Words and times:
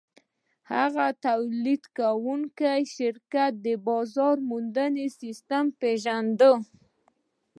هغه 0.73 1.05
د 1.13 1.17
تولیدوونکي 1.25 2.77
شرکت 2.95 3.51
د 3.65 3.67
بازار 3.87 4.35
موندنې 4.49 5.07
سیسټم 5.19 5.65
وپېژند 5.71 6.41